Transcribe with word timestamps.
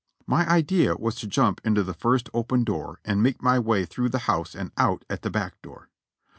My 0.25 0.49
idea 0.49 0.95
was 0.95 1.13
to 1.17 1.27
jump 1.27 1.61
into 1.63 1.83
the 1.83 1.93
lirst 1.93 2.27
open 2.33 2.63
door 2.63 2.99
and 3.05 3.21
make 3.21 3.43
my 3.43 3.59
way 3.59 3.85
through 3.85 4.09
the 4.09 4.17
house 4.25 4.55
and 4.55 4.71
out 4.75 5.05
at 5.11 5.21
the 5.21 5.29
back 5.29 5.61
door. 5.61 5.89